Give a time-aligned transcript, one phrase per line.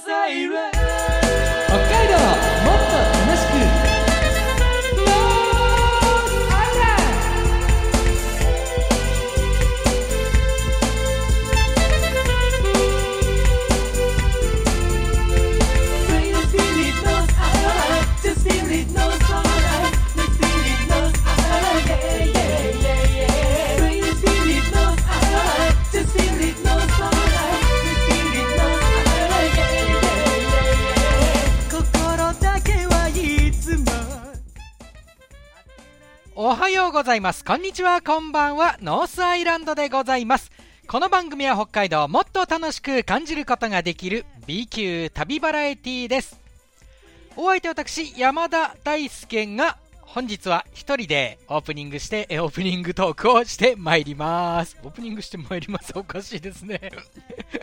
[0.00, 0.91] 北
[36.52, 37.46] おはようございます。
[37.46, 38.02] こんにちは。
[38.02, 38.76] こんばんは。
[38.82, 40.50] ノースアイランドでございます。
[40.86, 46.38] この番組は北海道をもっと楽しく感じることができる B 級旅バラエティーです。
[47.36, 49.78] お相手私山田大輔が
[50.14, 54.76] 本日は一人でオープニングしてオープニングトークをしてまいります。
[54.84, 55.90] オープニングしてまいります。
[55.96, 56.92] おかしいですね。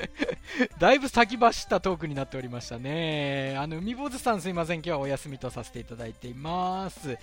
[0.80, 3.55] だいぶ先走ったトークになっておりましたね。
[3.55, 4.77] あの海坊主さんすいません。
[4.77, 7.20] 今日はお休みとさせていただいています。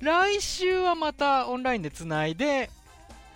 [0.00, 2.70] 来週はまたオンラインでつないで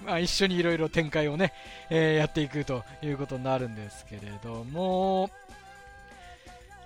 [0.04, 1.52] まあ、一緒にいろいろ展開をね、
[1.88, 5.30] えー、やっていくということになるんですけれども、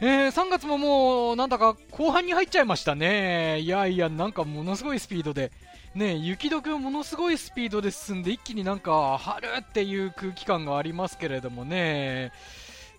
[0.01, 3.59] えー、3月ももうなんだか後半に入っちゃいましたね。
[3.61, 5.51] いやいや、なんかものすごいスピードで、
[5.95, 12.31] ね、雪解けものすごいスピードで進んで一気になんか春っていう空気感がありますけれどもね、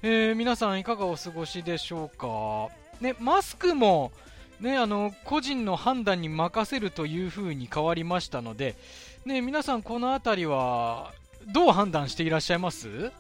[0.02, 2.68] えー、皆さんいかがお過ごしでしょうか。
[3.00, 4.12] ね、マスクも、
[4.60, 8.76] ね、あの個人の判断に任せるという風に変わりましたので、
[9.24, 11.14] ね、皆さんこの辺りは
[11.48, 13.14] どう判断していらっしゃいます？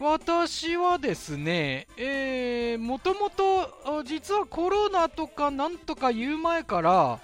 [0.00, 7.20] 私はですね、えー、もともと実はコロナとかなんとか言う前から、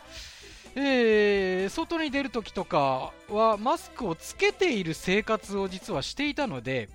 [0.77, 6.89] えー、外に出るときとかはマスクをつけている生活を実はしていたので、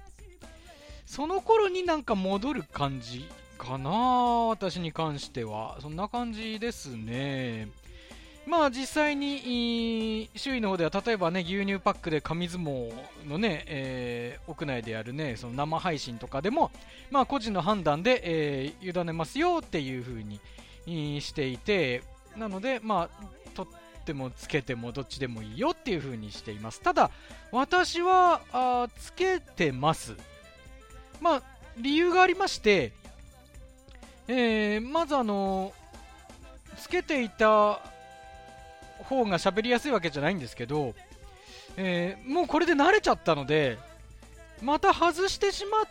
[1.06, 5.78] その頃になんか戻る感じかな、私に関しては。
[5.82, 7.68] そんな感じですね。
[8.46, 12.94] まあ実際に周囲の方では例えばね牛乳パックで紙相撲
[13.28, 16.72] のね、えー、屋内でやるねその生配信とかでも
[17.10, 22.04] まあ個人の判断で、えー、委ねますよっていう風にしていて
[22.38, 26.82] なのでまあ取ってもつけてもどっちでもいいよっていう風にしています。
[26.82, 27.10] ただ
[27.52, 30.14] 私はあつけてます。
[31.20, 31.44] まあ
[31.78, 32.94] 理由がありまして、
[34.28, 35.74] えー、まずあの
[36.78, 37.80] つけていた
[39.08, 40.94] 方が喋りやすいわけじゃないんですけど、
[41.78, 43.78] えー、もうこれで慣れちゃったので、
[44.62, 45.86] また外してしまっ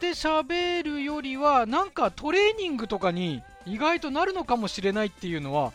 [0.00, 5.72] て喋るよりは、なんかトレーニングとかに意外となるのかもしれないっていうのは、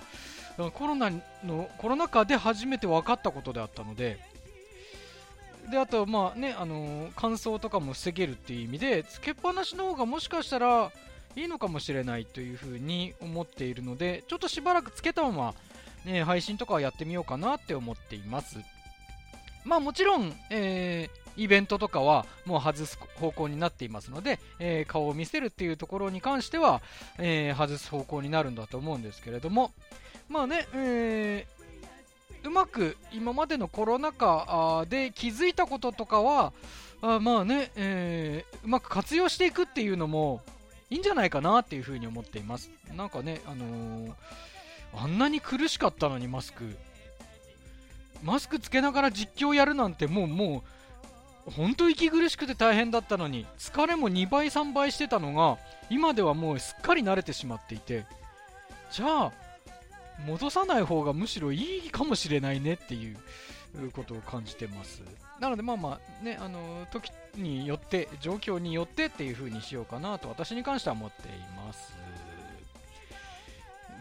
[0.74, 1.12] コロナ
[1.44, 4.20] の、コロナ禍で初めて分かったことであったので、
[5.72, 10.92] で、あと、まあね、あのー、乾燥とかも防げるっていう意味で、つけっぱなしの方がもしかしたら
[11.36, 15.56] いいのかもしれないというふうに思っているので、ちょっとしばらくつけたまま、
[16.06, 18.58] ね、配信とかはやってみようかなって思っています。
[19.64, 26.81] まあもちろん、えー、イベントとかはもう外す方向になっていますので、えー、顔を見せるっていうところに関しては、
[27.18, 29.72] えー、外す方向になるんだと思うんですけれども、
[30.28, 31.47] まあね、え
[32.44, 36.52] うまく今までのコロナ禍で気づいたこととかは、
[37.02, 40.42] あまあね、えうまく活用していくっていうのも
[40.90, 42.69] いいんじゃないかなっていうふうに思っています。
[42.96, 44.16] なんかね、あの
[44.96, 46.76] あんなに苦しかったのにマスク。
[48.22, 50.64] マスクつけながら実況やるなんてもうも
[51.46, 55.58] う本当息苦しくて大変だったのに疲れも2倍3倍してたのが
[55.90, 58.06] 今ではもうすっかり慣れてしまっていて。
[58.92, 59.31] じゃあ
[60.28, 63.18] 戻さない方がむしろいいかもしれないねっていう
[63.92, 65.02] ことを感じてます。
[65.40, 71.96] なのでまあまあねあの時によって状況によってっていう風にしようかなと私に関しては思っています。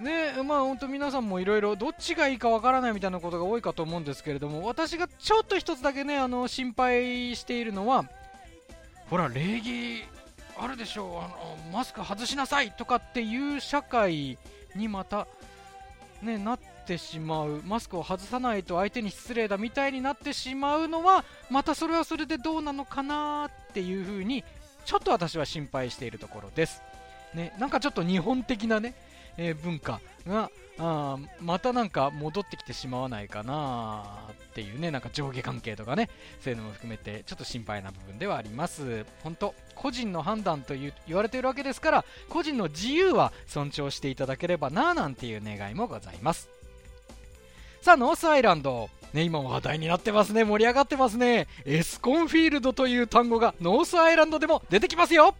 [0.02, 8.04] ねまあ本当皆さんもいろいろどっちがいいかわからないみたいなことが多いかと思うんですけれども私がちょっと一つだけねあの心配しているのは
[9.08, 10.02] ほら礼儀
[10.58, 14.38] あるでしょうあのマスク外しなさいとかっていう社会
[14.76, 15.26] にまた
[16.22, 24.44] ねなってしまうマスクを外さないと相手に失礼だみたいになってしまうのはまたそれはそれでどうなのかなっていうふうに
[24.84, 26.82] ちょっと私は心配しているところです。
[27.34, 28.94] ね、なんかちょっと日本的なね、
[29.36, 34.04] えー、文化があまたなんか戻ってきてしまわないかな
[34.52, 39.06] っていうね、なんか上下関係とかね、そういうのも含めてちょっと心配な部分ではあります。
[39.22, 46.50] 本当個人の判断という言われているわけですから、個人の自由は尊重していただければななんていう願いもございます。
[47.80, 48.88] さあ、ノースアイランド。
[49.12, 50.44] ね、今話題になってますね。
[50.44, 51.46] 盛り上がってますね。
[51.66, 55.34] エスコンフィールドという単語がノースアイランドでも出てきますよ。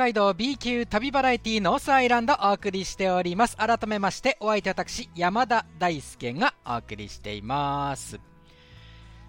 [0.00, 3.56] 海道 B 級旅バラエティノースアイランドお送りしております。
[3.58, 8.18] 改めましてお相手私山田大輔がお送りしています。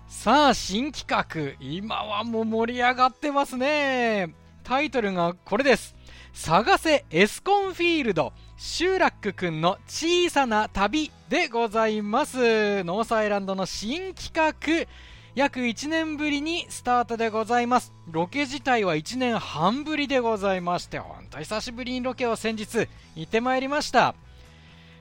[0.08, 1.58] さあ新企画。
[1.60, 4.34] 今はもう盛り上がってますね。
[4.64, 5.94] タイトルがこれです。
[6.32, 8.32] 探せエスコンフィールド。
[8.56, 12.38] シューラックくんの小さな旅でございます。
[12.86, 14.88] ノースアイランドの新企画。
[15.34, 24.14] 約1年ぶりにスタートでございますロケ自体は1年半ぶりでございまして本当久しぶりにロケを先日行ってまいりました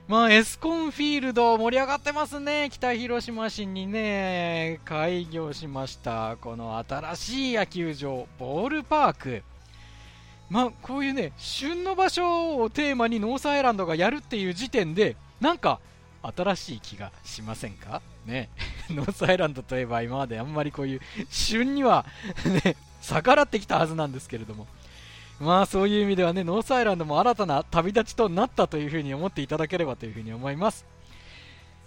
[0.07, 2.67] まあ、エスコンフィールド盛り上がってますね。
[2.69, 6.35] 北広島市にね、開業しました。
[6.41, 9.43] この新しい野球場、ボールパーク。
[10.49, 15.79] まあ、こういうね、旬の場所をテーマにノースアイランドがやるっていう時点で、なんか、
[16.23, 18.01] 新しい気がしませんか？
[18.25, 18.49] ね。
[18.89, 22.05] ノースアイランドといえば今まであんまりこういう旬には
[22.63, 24.67] ね、逆らってきたはずなんですけれども。
[25.39, 30.85] まあそういう意味ではね、ノースアイランドも新たな旅立ちとなったというふうに思っていただければというふうに思います。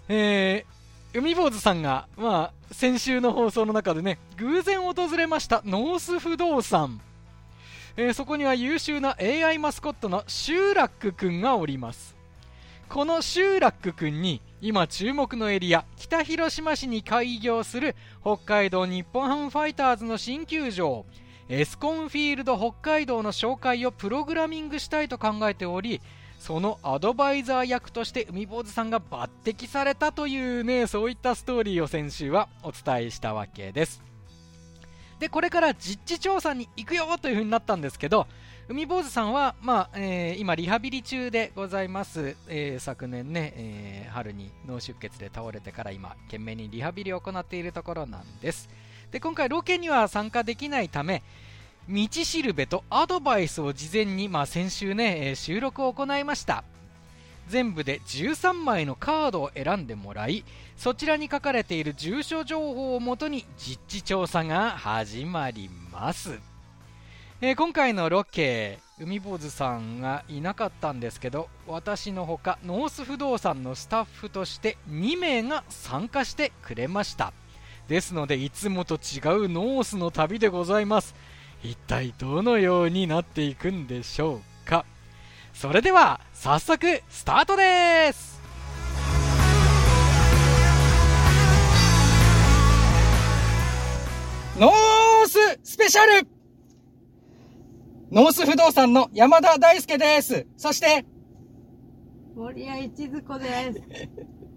[0.09, 6.99] えー、海坊主さんが、まあ、先週の放送の中でね、偶然訪れましたノース不動産。
[7.95, 12.15] えー、そこには優秀な AI マスコットのシューラックくんがおります。
[12.89, 21.05] このシューラックくんに今注目のエリア北広島市に開業する北海道日本ハムファイターズの新球場。
[21.49, 26.01] エスコンフィールド北海道の紹介をプログラミングしたいと考えており
[26.39, 34.01] そのアドバイザー役として海坊主さんが抜擢されたというねそういったストーリーを先週はお伝えしたわけです。
[35.19, 38.25] でこれから実地調査に行くよというふうになったんですけど
[38.67, 48.67] 海坊主さんは、まあえー、今リハビリ中でございます、えー、昨年ね、えー、春に脳出血で倒れてから今懸命にリハビリを行っているところなんです。
[49.11, 51.21] で今回ロケには参加できないため
[51.87, 56.63] 道しるべとアドバイスを事前に、まあ、先週ね、え、収録を行いました。
[57.47, 60.43] 全部で13枚のカードを選んでもらい
[60.75, 66.54] そちらに書かれている住所情報をもとに実地調査が始まります。
[67.41, 77.33] えー、今回のロケ海坊主さんがいなかったんですけど私のほかノース不動産のスタッフとして2名が参加してくれました。
[77.89, 78.99] ですのでいつもと違う
[79.49, 81.13] ノースの旅でございます。
[81.61, 84.85] 一体どのようになっていくんでしょうか。
[85.53, 88.41] それでは早速スタートです！
[94.57, 96.34] ノーススペシャル！
[98.15, 100.47] ノース不動産の山田大輔です。
[100.55, 101.05] そして、
[102.33, 103.81] 森谷一津子です。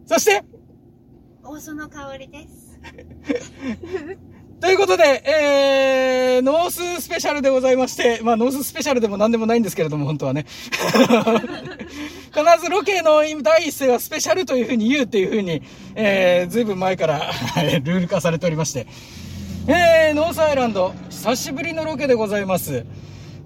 [0.14, 0.44] そして、
[1.42, 2.78] 大園香織です。
[4.62, 10.46] ということで、えー、ノーススペシャルでございまして、まあ、ノーススペシャルでも何でもないんですけれども、本当はね。
[12.30, 15.62] 必ずロケの第一声はスペシャルというふうに言うっていうふうに、
[15.96, 17.32] えー、ずいぶん前から
[17.82, 18.86] ルール化されておりまして。
[19.66, 22.86] えー、ノースアイランド、久しぶりのロケでございます。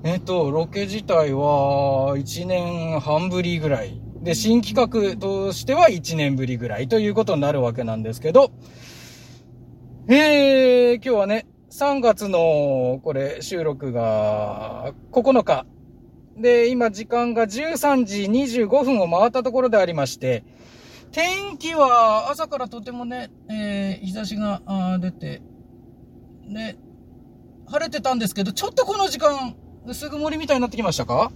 [0.04, 4.00] えっと、ロケ自体は1年半ぶりぐらい。
[4.20, 8.50] で、新企画としては1年ぶりぐらいということになるわけなんですけど、
[10.08, 15.66] えー、今日はね、3月の、これ、収録が9日。
[16.36, 20.42] で、今時間が13時25分を回ったところでありまして、
[21.12, 24.62] 天気は朝からとてもね、えー、日差しが
[25.00, 25.42] 出て、
[26.48, 26.76] ね、
[27.68, 29.54] 晴れてたんですけど、ちょっとこの時間、
[29.86, 31.32] 薄曇りみたいになってきましたか？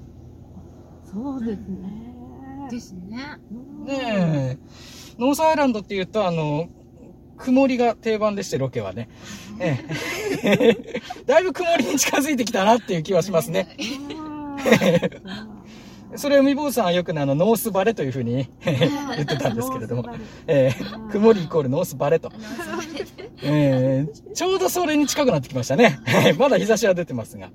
[1.05, 2.69] そうですね。
[2.71, 3.39] ですね。
[3.85, 4.59] ねえ。
[5.19, 6.69] ノースアイランドって言うと、あの、
[7.39, 9.09] 曇りが定番でして、ロケはね。
[9.61, 9.85] え
[10.43, 11.03] え。
[11.27, 13.77] だいぶ曇りに近づいてきたなっていう気はしますね。
[16.17, 20.05] それを海坊さんはよくね、あの、ノースバレというふうに言ってたんですけれども、
[20.47, 22.31] えー、曇りイコールノースバレと。
[23.43, 25.99] えー、ちょうどそれに近くなってきましたね。
[26.39, 27.51] まだ日差しは出てますが。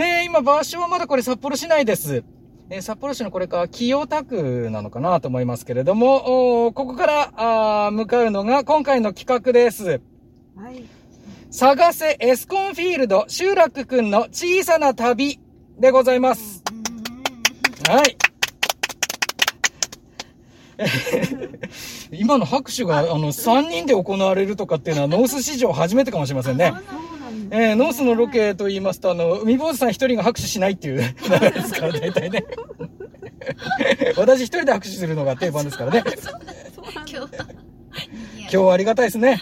[0.00, 2.22] えー、今場所はまだこれ札幌市内です。
[2.70, 7.32] えー、札幌市のこれか清田区なのかなと思いますけれども、ここから
[7.86, 10.00] あ向かうのが今回の企画です。
[10.54, 10.84] はい。
[11.50, 15.40] 探せエスコンフィールド集落くんの小さな旅
[15.80, 16.62] でございます。
[17.88, 18.16] はい。
[22.16, 26.72] 今の拍手が、あの、3人で行われるとかっていうのは、ノース史上初めてかもしれませんね。
[27.50, 31.04] えー、ノースのロケと言いますと、あの、海坊主さん一人が拍手しないっていう流
[31.40, 31.86] れですか？
[31.86, 32.44] ら、大体ね。
[34.16, 36.02] 私一人で拍手するのが定番ですからね。
[38.40, 39.40] 今日はありがたいですね。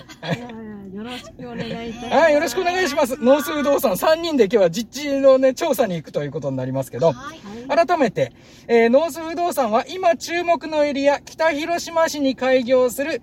[0.95, 2.15] よろしくお願いいたします。
[2.17, 3.17] はい、よろしくお願いします。
[3.23, 7.39] ノース不動産3人で今日は実地のね、調査に行くということになりますけど、はい。
[7.87, 8.33] 改めて、
[8.67, 13.21] えーノース不動産は今注目のエリア、北広島市に開業する、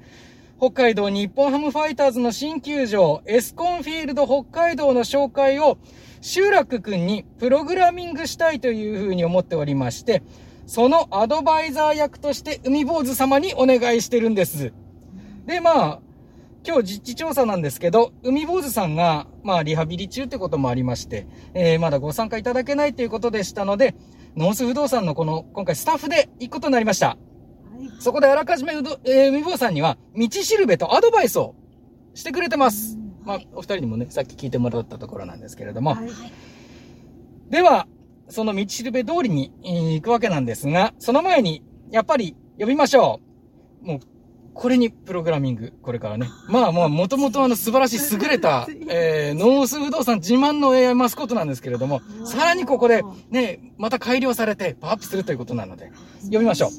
[0.64, 5.78] 北海道日本ハムファイターズの新球場、エスコンフィールド北海道の紹介を、
[6.22, 10.24] シューラックくんにプログラミングしたいというふうに思っておりまして、
[10.66, 14.72] そのアドバイザー役として海坊主様にお願いしてるんです。
[15.46, 16.00] で、まあ、
[16.66, 23.96] 今日実地調査なんですけど、海坊主さんが、まあ、リハビリ中ってこともありまして、えー、まだご参加いただけないということでしたので、
[24.38, 27.18] ノース不動産のこの、今回スタッフで行くことになりました。
[27.88, 28.02] はい。
[28.02, 31.56] そこであらかじめうど、えー、海坊主さんには、道しるべとアドバイスを
[32.14, 32.98] してくれてます。
[33.24, 35.96] まあ、お二人にもね、さっき聞いてもらったところなんですけれども。
[35.96, 36.10] はい。
[37.50, 37.88] では、
[38.30, 43.20] その道しるべ通りに、えー行くわけなんですが、その前に、やっぱり呼びましょ
[43.84, 43.86] う。
[43.86, 44.00] もう、
[44.54, 46.28] これにプログラミング、これからね。
[46.48, 55.92] まあもう、もともとあの素晴らしい優れた、えー、ノース不動産自慢の AI マスコットなんですけれども、さらにここで、ね、また改良されて、パワーアップするということなので、
[56.32, 56.70] 呼びましょう。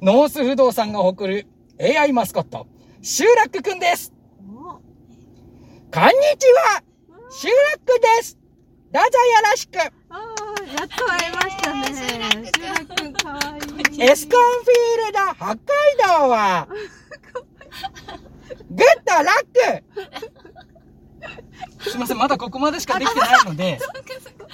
[0.00, 1.46] ノース不動産が誇る
[1.80, 2.68] AI マスコット、
[3.02, 4.12] シューラックくんです。
[4.48, 4.80] お、こんに
[5.90, 6.82] ちは
[7.30, 8.38] シューラックです
[8.92, 9.10] どうぞよ
[9.50, 10.20] ろしくああ、
[10.78, 11.86] やっと会えましたね。
[11.86, 14.02] シューラックくんかわいい。
[14.02, 15.58] エスコンフィールド北海
[16.22, 16.68] 道は、
[18.70, 19.82] グッドラッ
[21.82, 23.78] クすいません、まだここまでしかできてないので、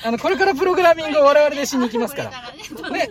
[0.05, 2.31] あの、これからプログラミングを我々でしに行きますから。
[2.91, 3.09] ね、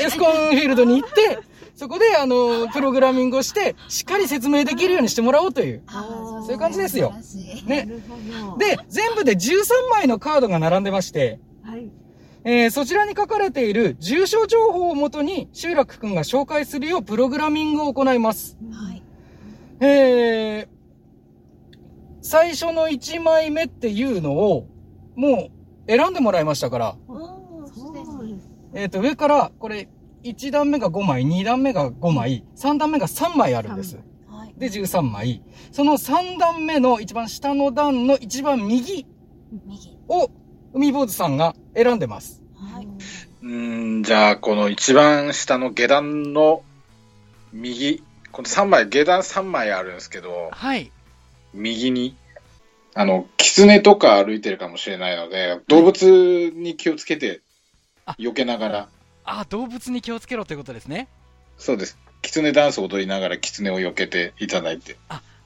[0.00, 1.38] エスコンフィールドに行って、
[1.80, 5.82] そこで、あの、プログラミングをして、しっかり説明できるようにしてもらおうという。
[5.86, 7.14] あそういう感じですよ
[7.66, 7.88] ね。
[8.58, 11.90] で、全部で13枚のカードが並んでまして、はい。
[12.44, 18.58] えーそちらに書かれている住所情報をもとに、集落くんが紹介するようプログラミングを行います。
[18.72, 19.02] はい。
[19.80, 20.68] えー、
[22.20, 24.66] 最初の1枚目っていうのを、
[25.16, 25.50] も
[25.86, 26.96] う選んでもらいましたから、
[28.74, 29.88] えっ、と、上から、これ、
[30.22, 33.98] 1段目が5枚、2段目が5枚、3段目が3枚あるんです。
[34.28, 34.54] はい。
[34.56, 35.42] で、13枚。
[35.72, 39.06] その3段目の一番下の段の一番右
[39.66, 39.98] 右。
[40.08, 40.30] を、
[40.72, 42.42] 海坊主さんが選んでます。
[42.56, 42.86] はい。
[43.42, 46.62] うーん、じゃあ、この一番下の下段の
[47.52, 50.92] 右、この3枚、下段3枚あるんですけど、はい。
[51.54, 52.14] 右に、
[52.94, 57.49] あの、狐とか歩いてるかもしれないので、動物に気をつけてあ、
[58.18, 58.88] 避けながら、
[59.24, 61.08] あ、動物に気をつけろということですね。
[61.56, 61.98] そうです。
[62.22, 64.96] 狐ダンスを踊りながら狐を避けていただいて。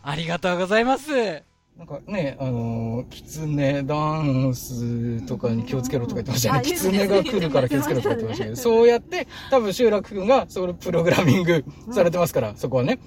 [0.02, 1.42] ありがとうございます。
[1.76, 6.58] なんかね、あのー、キツネダンスとかに気をつけろとか言ってましたね。
[6.60, 13.00] あキツネが来るから気をつけろとか言ってましたけど、そうやって、多分集落君がそれプログラミングされてますから、そこはね。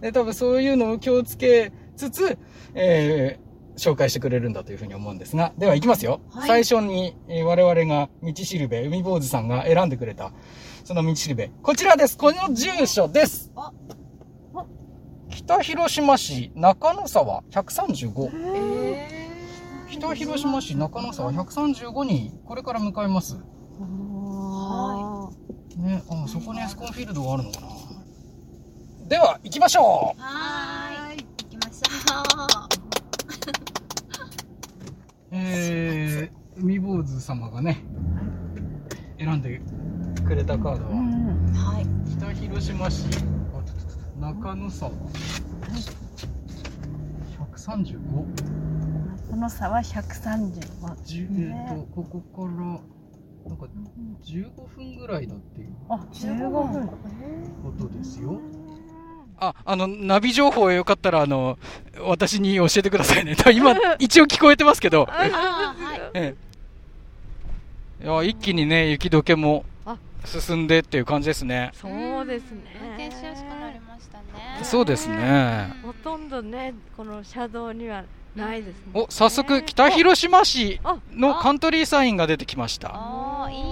[0.00, 2.38] で、多分そういうのを気をつけつつ、
[2.74, 3.45] えー、
[3.76, 6.20] 紹介してくれるんだというふうに思うんですが、では行きますよ。
[6.30, 10.32] はい最初に、えー我々が道しるべ、海坊主さんが選んでくれた、
[10.84, 11.50] その道しるべ。
[11.62, 12.16] こちらです。
[12.16, 13.52] この住所です。
[13.54, 13.72] あ
[15.28, 18.30] 北広島市中野沢135。
[18.54, 19.26] え
[19.90, 23.36] 北広島市中野沢135にこれから向かいます。
[23.78, 25.30] は
[25.76, 27.66] ね、あ、そこにエスコンフィールドがあるのかな。
[29.08, 31.26] では、行きましょうはーい。
[31.44, 32.65] 行きましょ
[35.30, 37.78] えー、海坊主様がね、
[39.18, 39.60] 選んで
[40.24, 41.50] くれたカードうは、ん。
[41.50, 41.54] う。
[41.54, 41.86] はい。
[42.18, 43.06] 北広島市
[43.54, 44.92] あ中野沢
[47.56, 47.98] 135。
[49.30, 51.02] この差は135。
[51.04, 52.64] じゅえっと、ここから、
[53.48, 53.66] なんか
[54.24, 56.88] 15分ぐらいだっていうあ、15分。
[56.88, 56.96] こ
[57.78, 58.40] とですよ。
[59.38, 61.58] あ、あの、ナビ情報よかったら、あの、
[62.00, 63.36] 私に教えてくださいね。
[63.52, 65.08] 今、一応聞こえてますけど。
[66.14, 66.34] え
[68.00, 68.04] え。
[68.04, 71.70] いや、一気にね、雪解けもあ進んでっていう感じですね。
[71.74, 72.58] そうです運
[72.94, 73.10] 転ね。
[73.10, 74.24] しやすくなりましたね。
[74.62, 75.72] そうですね。
[75.82, 78.82] ほとんどね、この車道にはないですね。
[78.94, 82.88] お、早速、北広島市あのカントリーサインが出てきました。
[82.94, 83.66] ああ、いい。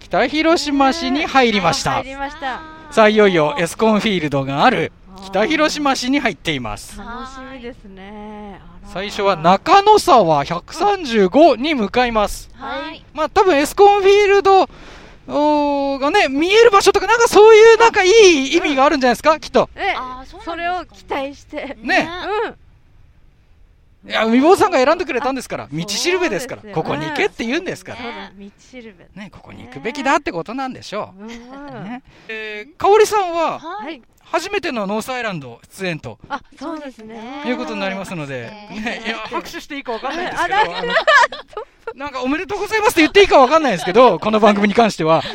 [0.00, 2.04] 北広島市に入りました入。
[2.04, 2.60] りました。
[2.90, 4.90] さあ、いよいよエスコンフィールドがある
[5.26, 6.98] 北広島市に入っています。
[6.98, 8.60] 楽しみですね。
[8.92, 12.50] 最初は中野沢135に向かいます。
[12.54, 13.04] はい。
[13.14, 14.66] まあ多分エスコンフィールド
[15.98, 19.38] がね、見える場所とかなんかそういうなんかいい意味があるんじゃないですか？
[19.38, 19.68] きっと。
[19.76, 19.94] え
[20.44, 21.76] それを期待して。
[21.82, 22.08] ね
[22.44, 22.56] うん。
[24.08, 27.98] いや、海坊さんが選んでくれたんですから、道しるべですから、ここに行けって言うんですから。
[27.98, 29.20] そうだ、道しるべ。
[29.22, 31.28] ね、ここに行くべきだってことなんでしょうんう。
[31.84, 32.02] ね。
[32.28, 33.76] えー、かおりさんは、は。
[33.84, 34.02] はいい。
[34.30, 37.42] 初めてのノースアイランド出演とあ、そうですね。
[37.46, 45.22] いうことになりますので、うんね、いや拍手していいかわかんないんですあけど、 なんかおめでとうございますって言っていいかわかんないですけど、この番組に関しては。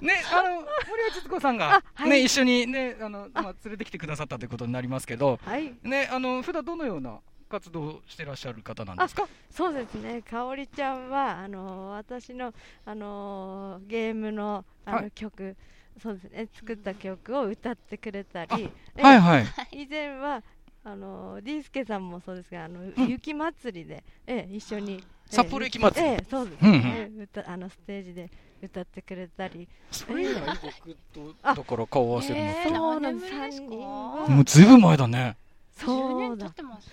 [0.00, 0.50] ね、あの、
[0.88, 5.72] 森尾千子さんがあ、はいね、一緒にね、あの、まあ、連れてきてくださったということになりますけど、はい。
[5.82, 7.18] ね、あの、普段どのような
[7.48, 9.26] 活動をしてらっしゃる方なんですか？
[9.50, 10.20] そうですね。
[10.22, 12.52] かおりちゃんは、あの私の、
[12.84, 15.56] あのゲームの、あの、はい曲。
[16.02, 16.48] そうですね。
[16.54, 18.70] 作った曲を歌ってくれたり。
[18.96, 19.46] えはいはい。
[19.72, 20.42] 以前は。
[20.86, 24.96] あのディースケさんもそうですが、あの、ん雪祭りで、ええ、一緒に。
[24.96, 25.00] ええ
[25.34, 27.10] 札幌雪まつりええ、そうですうんうんね。
[27.22, 28.30] 歌、あのステージで
[28.62, 29.66] 歌ってくれたり。
[29.90, 32.50] それ以来僕と、あだから顔合わせるの？
[32.50, 32.60] って。
[32.60, 33.32] えーそうなんです。
[33.32, 35.36] か三人はもうずいぶん前だね。
[35.74, 36.90] そう10年経だってます？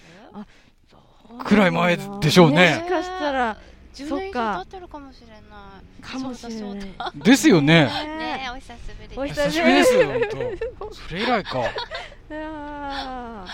[1.46, 3.58] くらい前でしょうねもしかしたら、
[3.94, 5.42] 10そっか年以上経ってるかもしれない
[6.02, 6.94] かもしれない
[7.24, 7.86] ですよね。
[7.86, 10.08] ねえお久しぶりおです久しぶりですよ、
[10.80, 10.96] 本当。
[10.96, 11.60] それ以来か。
[11.60, 11.64] い
[12.32, 13.46] いやや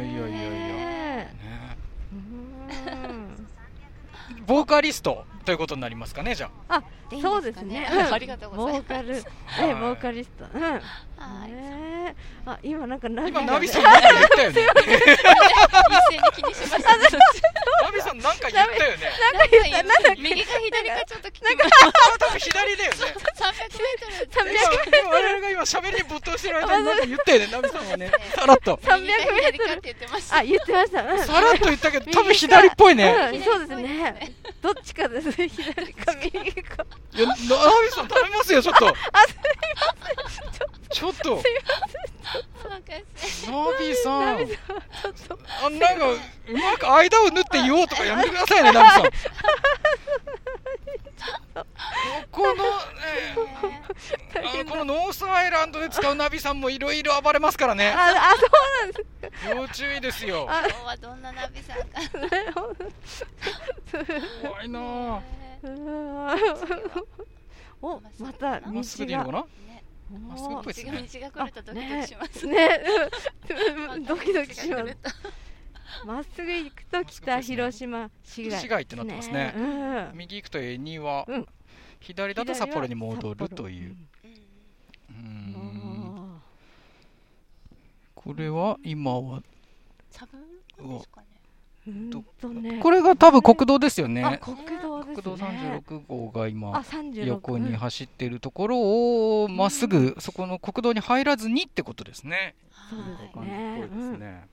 [0.00, 0.38] いやいやいや。
[0.38, 1.76] ねね
[2.12, 3.46] うん
[4.46, 6.82] ボーカリストということになりますかね、じゃあ。
[7.10, 7.86] でいいそうですすね。
[7.86, 9.18] ありがとうございますボーカル、は
[9.66, 10.44] いえ、ボーカリスト。
[10.54, 10.80] うん。
[11.16, 12.14] はいね
[12.46, 14.60] あ、今なんかナビ今、がナビさんなんか言ったよね。
[14.60, 14.68] 一
[16.10, 19.12] 斉に気にしましたナビさんなんか言ったよね。
[19.32, 21.56] なんか言ったなんだっけ右か左かちょっと聞きまし
[22.18, 22.98] 多分左だよね。
[23.00, 28.12] た300メートル今我々が今喋りに没頭してる間になんか言ったよね、ナビさんはね。
[28.36, 28.76] さらっと。
[28.76, 31.02] 300右か左かって言ってましたあ、言ってました。
[31.02, 33.30] うんさらっと言ったけど、多分左っぽいね。
[33.32, 34.34] うん、そうですね。
[34.60, 35.32] どっちかです。
[35.32, 36.84] 左か右か。
[37.14, 37.38] いや、ナビ
[37.90, 38.94] さん頼みますよ、ちょっと。
[41.04, 41.42] ちょっと。
[42.66, 42.80] ナ
[43.78, 44.22] ビさん。
[44.22, 44.38] あ
[45.68, 46.18] なんか、う
[46.56, 49.02] まく間を縫って言おうとかやめてくださいね、ナビさん。
[52.30, 52.60] この、ね、
[54.34, 57.90] あのこのノースアイランドで使うナビさんもいろいろ暴れますからね。
[57.90, 58.50] あ、あ、そう
[58.86, 59.04] なんで
[59.38, 59.48] す。
[59.50, 60.46] 要注意ですよ。
[60.48, 61.84] あ今日はどんなナビさんか
[64.42, 65.20] 怖いな
[67.82, 69.38] お、また道まっすぐでいいのかが。
[69.40, 69.44] な
[70.10, 70.92] まっすぐっぽいですね。
[70.92, 72.80] 道が来るとドキドキしますね、
[73.94, 74.04] うん。
[74.06, 74.96] ドキドキします。
[76.06, 78.60] まっすぐ行くと北広島市街。
[78.60, 79.54] 市街ってなってますね。
[79.56, 80.10] うん。
[80.14, 81.46] 右行くと恵庭、うん。
[82.00, 83.96] 左だと札幌に戻るという。
[85.10, 85.16] うん。
[85.16, 86.42] ん。
[88.14, 89.42] これは今は、
[90.10, 90.38] サブ
[90.88, 92.80] ですかね。
[92.82, 94.38] これが多分国道ですよあね。
[94.40, 94.83] 国道。
[95.22, 96.84] 国道36号があ、今。
[97.24, 98.78] 横に走っているところ
[99.44, 102.54] をまっすぐそこの国道に入らずにってことですね。
[102.90, 104.48] そうですね。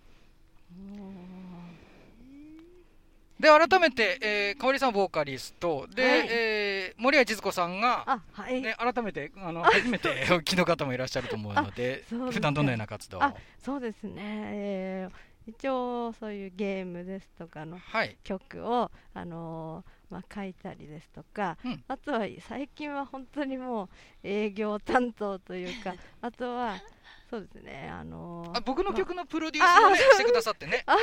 [3.39, 8.61] で改めて、えー、かおりさんボーカリスト、で、はいえー森谷千鶴子さんが、あ、はい。
[8.61, 13.19] ね、改めて、あの、初めてお聞きの方もいらっしゃると思うので、ですね普段どのような活動
[13.57, 14.13] そうですね。
[14.53, 18.15] えー一応そういうゲームですとかのはい。
[18.23, 21.83] 曲をあのーまあ書いたりですとか、うん。
[21.87, 23.89] あとは最近は本当にもう
[24.23, 26.75] 営業担当というか、 あとは
[27.29, 27.89] そうですね。
[27.89, 30.97] あのーあ僕の曲のプロデュースをね、してくださってね、あ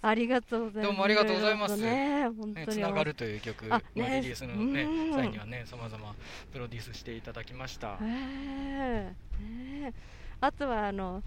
[0.00, 0.88] ありがとうございます。
[0.88, 1.76] どうもありがとうございます。
[1.76, 2.78] ね、本ね当に。
[2.78, 6.14] つながるという曲、あまあねリリースのねうん、際にはね、さまざま
[6.50, 7.98] プロデュースしていただきました。
[8.00, 9.92] ええねえ
[10.40, 11.22] あとはあの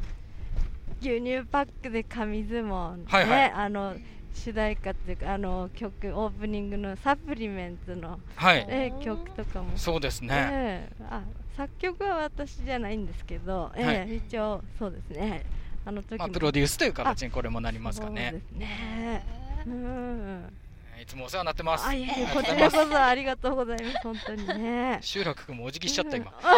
[0.99, 3.51] 牛乳パックで紙相撲、ねはいはい。
[3.51, 3.95] あの
[4.33, 8.65] 主題歌っていうかあの曲オープニングのサプリメントの、はい。
[8.69, 10.29] ええ曲とかも、そうですね。
[10.31, 11.21] ええあ
[11.55, 14.17] 作曲は私じゃないんですけど、ええはい。
[14.17, 15.45] 一応そうですね。
[15.85, 18.39] あの時まあ、もプロデュースという形にこれもなりますかそうねで。
[18.39, 19.23] すね。
[19.67, 20.53] うん。
[21.01, 21.85] いつもお世話になってます。
[21.85, 23.97] あいえいえありがとこうございますちらこそありがとうございます。
[24.03, 24.99] 本当にね。
[25.01, 26.33] 集落君もお辞儀しちゃった今。
[26.41, 26.53] あ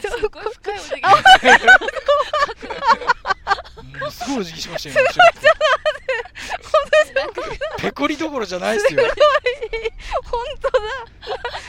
[0.00, 1.02] すごい深いお辞儀。
[4.10, 5.24] すごいお辞儀しましたよ、今
[7.78, 9.02] ペコリどころじゃないですよ。
[10.24, 10.78] 本当だ。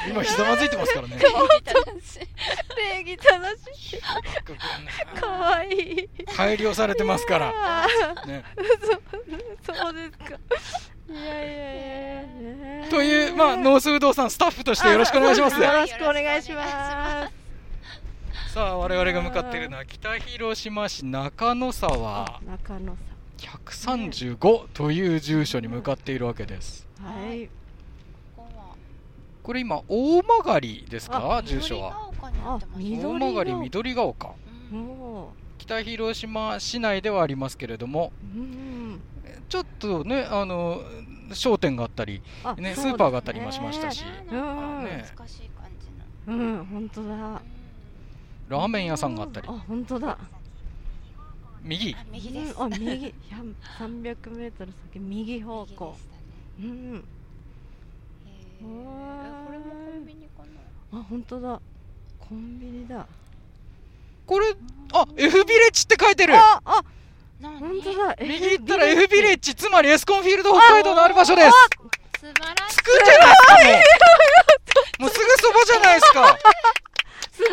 [0.08, 1.20] 今ひざまずいてますからね。
[2.78, 4.02] 礼儀正しい。
[5.20, 5.70] かわい。
[5.70, 7.54] い改良されてますから。
[7.56, 7.88] あ
[8.26, 10.40] ね、ーそうですか。
[11.10, 12.22] いやいやいや
[12.80, 12.90] いや。
[12.90, 15.60] という、まあ、ノース不動産スタッフとしてよろしくお願いします。
[15.60, 18.54] よろしくお願いします。
[18.54, 22.40] さあ、我々が向かっているのは北広島市中野沢。
[22.48, 22.98] 中野
[23.40, 26.88] 135という住所に向かっているわけです。
[27.02, 27.50] はい。
[29.44, 31.38] これ今、大曲ですか？
[31.38, 32.10] あ住所は。
[32.46, 34.30] 大緑曲緑が丘。
[34.72, 39.02] うんも北広島市内ではありますけれども、ううん
[39.50, 40.82] ちょっとね、あの、
[41.34, 44.10] 商店があったり、あね、スーパーがあったりもしましたし、ね。
[44.30, 44.38] 懐
[45.16, 46.38] かしい感じの。
[46.38, 47.14] うん本当だ。
[47.14, 47.40] うん
[48.50, 49.48] ラーメン屋さんがあったり。
[49.48, 50.18] あ本当だ
[51.64, 51.96] 右。
[51.96, 52.56] あ右です。
[52.58, 53.14] うんあ右。
[53.80, 55.98] 300メートル先右方向。
[56.60, 57.04] うん。
[58.26, 59.46] えー。
[59.46, 60.44] これもコンビニか
[60.92, 61.00] な。
[61.00, 61.62] あ本当だ。
[62.20, 63.08] コンビニだ。
[64.26, 64.48] これ
[64.94, 66.36] あ F ビレッジって書いてる。
[66.36, 66.84] ああ。
[67.42, 67.58] 何？
[67.60, 68.16] 本当だ。
[68.22, 71.52] 右行ったら F ビレッジつまりエスコンフィールド北海道のある場所です。
[72.20, 73.78] 素晴らしい着くんじゃない。
[73.78, 74.06] ですか
[75.00, 76.38] もうもうすぐそばじゃないですか。
[77.32, 77.52] すごい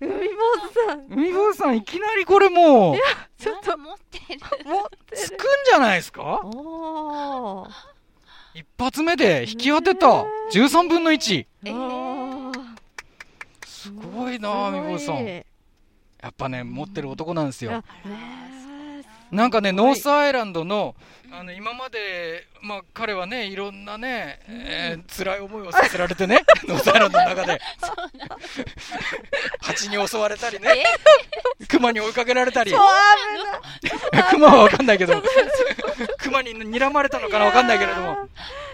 [0.00, 1.06] 海坊主さん。
[1.10, 2.96] 海坊さんいきなりこれもう
[3.38, 3.76] ちょっと。
[3.76, 5.36] 持ってる持ってる着くん
[5.70, 6.40] じゃないですか？
[6.44, 7.70] おー。
[8.54, 10.06] 一発目で引き当てた
[10.52, 12.52] 13分の1えー。
[13.64, 14.86] すごいなあすごい。
[14.86, 15.26] みぼさん。
[15.26, 15.44] や
[16.28, 17.82] っぱね持ってる男なんですよ。
[19.30, 20.96] なんかねノースアイランドの
[21.32, 27.60] あの今まで、まあ、彼はねいろんなね、えー辛い思いをさせられてねノースアイランドの中で
[29.60, 30.84] 蜂に襲われたりね。
[31.68, 32.72] 熊に追いかけられたり。
[34.30, 35.22] 熊は分かんないけど。
[36.18, 38.28] 熊に睨まれたのかな分かんないけれども。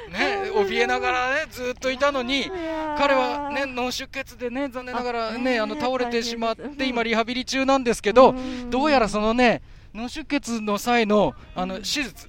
[0.08, 2.50] ね怯えながらねずっといたのに
[2.96, 8.70] 彼はね脳出血でね残念ながらねああの倒れてしまって今リハビリ中なんですけどん。
[8.70, 9.62] どうやらそのね
[9.94, 12.28] 脳出血の際のあの手術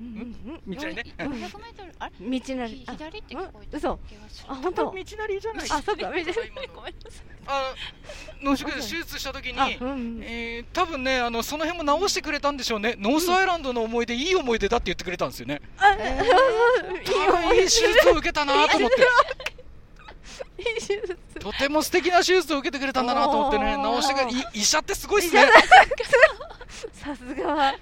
[0.00, 0.74] うんうんうん。
[0.76, 1.04] 道にね。
[1.18, 2.40] 500メートルあれ？
[2.40, 2.84] 道なり。
[2.86, 4.46] あ左って聞こえた嘘気がする。
[4.52, 4.84] あ本当。
[4.84, 5.66] 道なりじゃない。
[5.70, 5.96] あそっか。
[5.96, 6.24] 道なり
[6.74, 7.24] ごめんなさい。
[7.46, 7.74] あ
[8.42, 12.94] の脳出血手術した時にあうんえー多分ねあのその辺も直してくれたんでしょうね。
[12.98, 15.60] ノースアイランドの思い出いい思い出だって言ってくれたんですよね。
[15.78, 16.20] あえ
[17.04, 18.96] 多分いい手術を受けたなと思って
[21.40, 23.74] とても素敵な手術を受けてくれたんだなと思ってね。
[23.76, 23.82] おー。
[23.82, 25.46] 直してくれい医者ってすごいっすね。
[26.92, 27.74] さすがい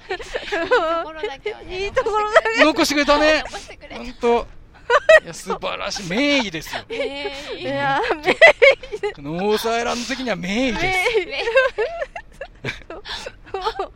[1.86, 3.44] いところだけ残してくれたね。
[3.90, 4.46] 本当。
[5.24, 6.08] いや素晴らしい。
[6.08, 6.82] 名医ですよ。
[6.88, 8.36] えーいやめ
[9.22, 10.84] ノースアイランド的には名医です。
[10.84, 11.44] め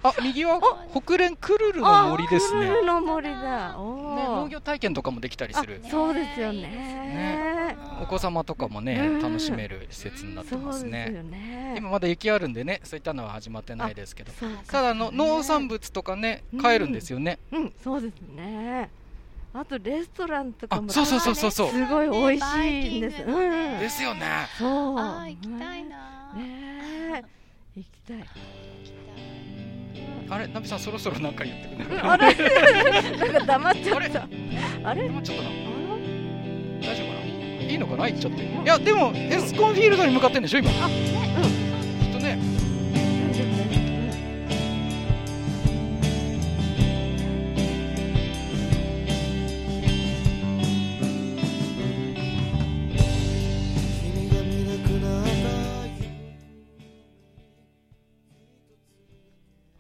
[0.09, 0.61] あ右は
[0.95, 2.67] 北連クルルの森ですね。
[2.67, 3.79] あクルルの森だ。
[3.79, 5.81] おねー農業体験とかもできたりする。
[5.85, 7.77] あそうですよね。
[8.03, 9.23] お子様とかもねうん。
[9.23, 11.75] 楽しめる施設になってますね。
[11.77, 14.33] 今まだ雪あるんでねそういったのは始まってないですけど。
[14.67, 16.61] ただあの農産物とかねうん。
[16.61, 17.39] 買えるんですよね。
[17.53, 17.73] うん。
[17.83, 18.91] そうですね。
[19.55, 21.51] あとレストランとかもあそうそうそうそう。
[21.51, 23.25] そうすごい美味しいんです。
[23.25, 23.25] ね。
[23.27, 23.81] うん。
[23.81, 24.21] ですよね。
[24.59, 24.99] そう。
[24.99, 27.25] あー行きたいなねえ
[27.75, 28.19] 行きたい
[30.29, 32.35] あれナビさんそろそろなんか言ってくれあれ？
[33.17, 34.29] なんか黙っちゃった。
[34.91, 35.09] あれ？
[35.09, 35.51] もうちょっとな
[36.83, 37.13] 大丈夫か
[37.65, 37.71] な？
[37.71, 38.07] いいのかな？
[38.09, 38.43] 言っちゃって。
[38.43, 38.79] いや。
[38.79, 40.71] でもエスコンフィールドに向かってんでしょ今。
[40.71, 42.13] きっあうん。
[42.13, 42.39] とね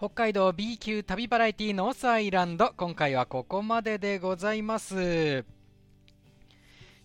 [0.06, 2.72] 北海道 B 級旅バラエティノースアイランド。
[2.76, 4.94] 今回はここまででございます。
[4.94, 4.98] い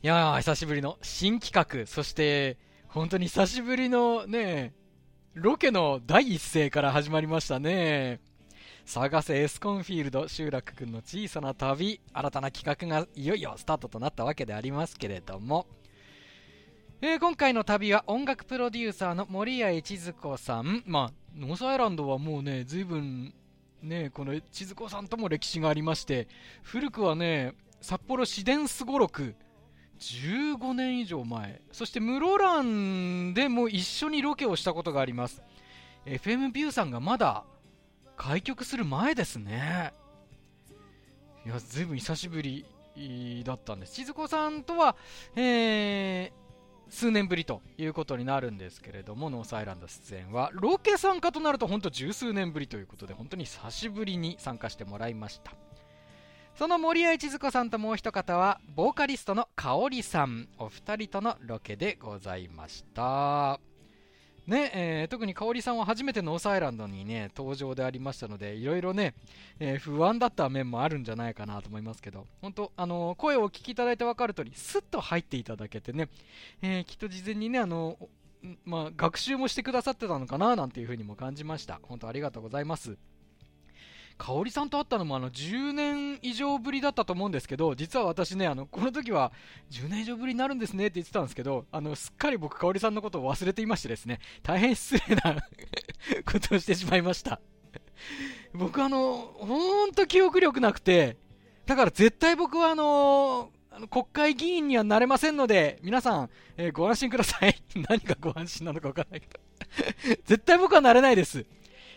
[0.03, 1.87] やー久しぶりの新企画。
[1.87, 4.75] そして本当に久しぶりのね
[5.33, 8.19] ロケの第一声から始まりましたね。
[8.85, 11.99] 探せエスコンフィールドシューラックくんの小さな旅。
[12.13, 15.65] 新たな企画がいよいよスタートとなったわけでありますけれども。
[17.01, 23.33] えー今回の旅は音楽プロデューサーの森谷千鶴子さん、まあ、ノースアイランドはもうね、ずいぶん、
[23.81, 26.27] ね、この千鶴子さんとも歴史がありまして、
[26.63, 29.35] 古くはね、札幌市電すごろく、
[29.99, 35.41] 15年以上前、そして室蘭でも一緒にロケをしたことがあります。
[36.05, 37.43] FM ビューさんがまだ
[38.17, 39.93] 開局する前ですね。
[41.45, 42.65] いや、ずいぶん久しぶり
[43.45, 43.93] だったんです。
[43.93, 44.95] 千鶴子さんとは、
[45.35, 46.40] えー
[46.91, 55.53] 数年ぶりということになるんですけれども、ノースアイランド出演は、ロケ参加となると本当十数年ぶりということで、本当に久しぶりに参加してもらいました。
[56.53, 63.70] その森谷千鶴子さんともう一方は、ボーカリストの香織さん、お二人とのロケでございました。
[64.47, 69.13] ねえー特に香織さんは初めてノースアイランドにね登場でありましたのでいろいろね、
[69.59, 76.09] えー不安だった面もあるんじゃないかなと思いますけど本当あの声をお聞きいただいて分かる通りスッと入っていただけてね、
[76.61, 77.97] えきっと事前にねあの
[78.65, 81.79] まあ、学習もしてくださってたのかななんていうふうにも感じました。
[81.83, 82.97] 本当ありがとうございます。
[84.17, 89.31] 香織さんと会ったのもあの10年以上ぶりだったと思うんですけど実は私ねあのこの時は
[89.71, 95.35] 10年以上ぶりになるんですねって言ってたんですけどあのすっかり僕香織さんのことを忘れていましてですね大変失礼な
[96.25, 97.39] ことをしてしまいました
[98.53, 101.17] 僕あのほんと記憶力なくて
[101.65, 107.55] だから絶対僕はあのあの国会議員にはなれませんので、皆さん、えーご安心ください。
[107.87, 109.39] 何がご安心なのかわからないけど。
[110.25, 111.45] 絶対僕はなれないです。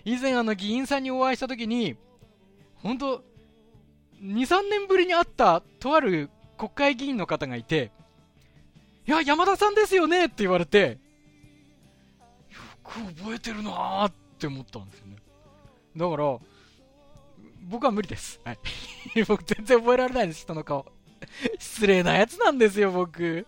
[0.04, 1.96] 以前、あの、議員さんにお会いしたときに、
[2.76, 3.24] 本当
[4.20, 7.90] 2、3年ぶりに会った、とある国会議員の方がいて、
[9.06, 10.98] いや、山田さんですよねって言われて、
[12.50, 15.16] よく覚えてるなーって思ったんですよね。
[15.96, 16.38] だから、
[17.62, 18.40] 僕は無理です。
[18.44, 18.58] はい。
[19.26, 20.86] 僕全然覚えられないです、人の顔。
[21.58, 23.46] 失礼なやつなんですよ、僕。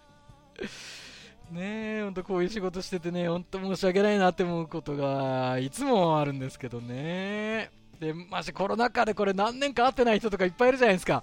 [1.50, 7.70] ねえ、ほんとこういう仕事しててね、ほんと申し訳ないなって思うことが、いつもあるんですけどね。
[8.00, 11.22] で、ましてコロナ禍でこれ何年か会ってない人とかいっぱいいるじゃないですか。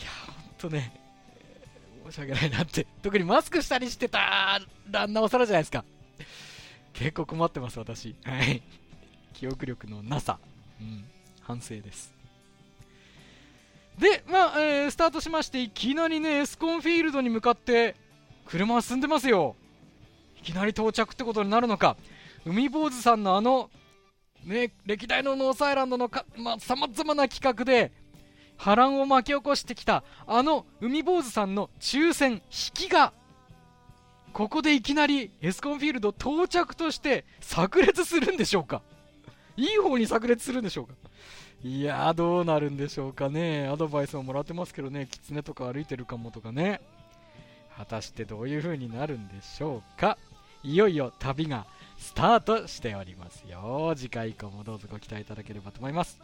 [0.00, 1.00] いや、ほんとね、
[2.06, 2.86] 申し訳ないなって。
[3.02, 5.84] 特にマスクしたりしてたらなおさらじゃないですか。
[6.92, 8.14] 結構困ってます、私。
[8.24, 8.62] はい。
[9.32, 10.38] 記憶力のなさ。
[10.80, 11.04] うん。
[11.42, 12.14] 反省です。
[13.98, 17.96] で、まあ、えースタートしまして、いきなりね、エスコンフィールドに向かって、
[18.46, 19.56] 車は進んでますよ。
[20.38, 21.96] いきなり到着ってことになるのか。
[22.44, 23.70] 海坊主さんのあの、
[24.44, 27.92] ね、歴代のノースアイランドのか、まあ、様々な企画で、
[28.56, 32.40] 波乱を巻き起こしてきた、あの海坊主さんの抽選、引
[32.74, 33.12] きが、
[34.32, 38.82] ここでいきなりエスコンフィールド到着として炸裂するんでしょうか
[39.56, 40.94] いい方に炸裂するんでしょうか
[41.62, 43.68] いや、どうなるんでしょうかね。
[43.68, 46.82] アドバイスももらってますけどね、キツネとか歩いてるかもとかね。
[47.76, 50.18] 果たしてどういう風になるんでしょうか？
[50.62, 51.66] いよいよ旅が
[51.98, 53.92] スタートしておりますよ。
[53.96, 56.20] 次回以降もどうぞご期待いただければと思います。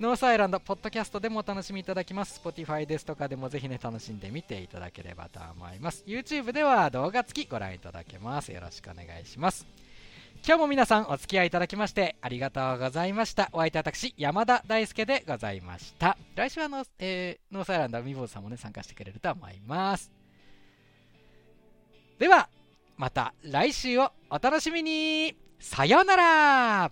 [0.00, 2.40] ノースアイランド、ポッドキャストでもお楽しみいただきます。
[2.44, 6.02] Spotify ですとかでもぜひね、楽しんでみていただければと思います。
[6.06, 8.50] YouTube では動画付きご覧いただけます。
[8.50, 9.66] よろしくお願いします。
[10.44, 13.48] 今日も皆さんお付き合いいただきましてありがとうございました。
[13.52, 16.18] お相手は私、山田大輔でございました。
[16.34, 20.23] 来週はノース,、えーノースアイランド、海坊主さんもね、参加してくれると思います。
[22.18, 22.48] では
[22.96, 25.36] また来週をお楽しみに。
[25.58, 26.90] さようなら。